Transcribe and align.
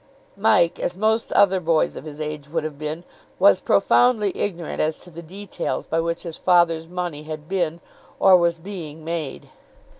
Mike, 0.35 0.79
as 0.79 0.97
most 0.97 1.31
other 1.33 1.59
boys 1.59 1.95
of 1.95 2.05
his 2.05 2.19
age 2.19 2.49
would 2.49 2.63
have 2.63 2.79
been, 2.79 3.03
was 3.37 3.59
profoundly 3.59 4.35
ignorant 4.35 4.81
as 4.81 4.99
to 4.99 5.11
the 5.11 5.21
details 5.21 5.85
by 5.85 5.99
which 5.99 6.23
his 6.23 6.37
father's 6.37 6.87
money 6.87 7.21
had 7.21 7.47
been, 7.47 7.79
or 8.19 8.35
was 8.35 8.57
being, 8.57 9.05
made. 9.05 9.51